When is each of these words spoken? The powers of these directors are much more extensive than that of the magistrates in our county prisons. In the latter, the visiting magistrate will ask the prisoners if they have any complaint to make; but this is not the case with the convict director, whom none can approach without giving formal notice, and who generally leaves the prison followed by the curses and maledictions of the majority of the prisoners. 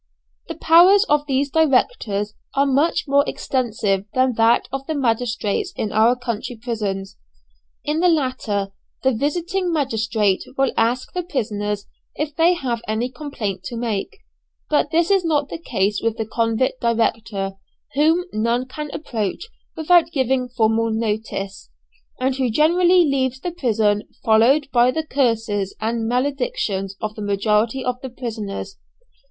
The 0.47 0.55
powers 0.55 1.03
of 1.09 1.27
these 1.27 1.51
directors 1.51 2.33
are 2.55 2.65
much 2.65 3.03
more 3.07 3.23
extensive 3.27 4.05
than 4.15 4.33
that 4.33 4.67
of 4.71 4.87
the 4.87 4.95
magistrates 4.95 5.73
in 5.75 5.91
our 5.91 6.15
county 6.15 6.55
prisons. 6.55 7.17
In 7.85 7.99
the 7.99 8.09
latter, 8.09 8.69
the 9.03 9.11
visiting 9.11 9.71
magistrate 9.71 10.43
will 10.57 10.71
ask 10.75 11.13
the 11.13 11.21
prisoners 11.21 11.85
if 12.15 12.35
they 12.35 12.55
have 12.55 12.81
any 12.87 13.09
complaint 13.11 13.61
to 13.65 13.77
make; 13.77 14.17
but 14.71 14.89
this 14.89 15.11
is 15.11 15.23
not 15.23 15.49
the 15.49 15.59
case 15.59 16.01
with 16.01 16.17
the 16.17 16.25
convict 16.25 16.81
director, 16.81 17.51
whom 17.93 18.23
none 18.33 18.65
can 18.67 18.89
approach 18.93 19.49
without 19.77 20.09
giving 20.11 20.49
formal 20.49 20.89
notice, 20.89 21.69
and 22.19 22.37
who 22.37 22.49
generally 22.49 23.05
leaves 23.05 23.39
the 23.39 23.51
prison 23.51 24.07
followed 24.25 24.67
by 24.73 24.89
the 24.89 25.05
curses 25.05 25.75
and 25.79 26.07
maledictions 26.07 26.95
of 27.01 27.13
the 27.13 27.21
majority 27.21 27.85
of 27.85 28.01
the 28.01 28.09
prisoners. 28.09 28.77